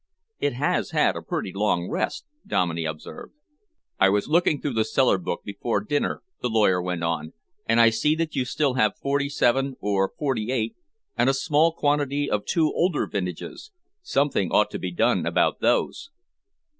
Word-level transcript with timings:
"It 0.39 0.53
has 0.53 0.89
had 0.97 1.15
a 1.15 1.21
pretty 1.21 1.53
long 1.53 1.87
rest," 1.87 2.25
Dominey 2.47 2.85
observed. 2.85 3.33
"I 3.99 4.09
was 4.09 4.27
looking 4.27 4.59
through 4.59 4.73
the 4.73 4.83
cellar 4.83 5.19
book 5.19 5.43
before 5.43 5.79
dinner," 5.79 6.23
the 6.41 6.49
lawyer 6.49 6.81
went 6.81 7.03
on, 7.03 7.33
"and 7.67 7.79
I 7.79 7.91
see 7.91 8.15
that 8.15 8.35
you 8.35 8.43
still 8.43 8.73
have 8.73 8.97
forty 8.97 9.29
seven 9.29 9.75
and 9.79 10.09
forty 10.17 10.51
eight, 10.51 10.75
and 11.15 11.29
a 11.29 11.35
small 11.35 11.71
quantity 11.71 12.27
of 12.31 12.45
two 12.45 12.73
older 12.73 13.05
vintages. 13.05 13.69
Something 14.01 14.49
ought 14.49 14.71
to 14.71 14.79
be 14.79 14.91
done 14.91 15.27
about 15.27 15.59
those." 15.59 16.09